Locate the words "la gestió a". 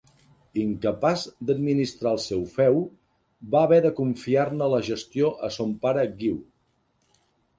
4.75-5.51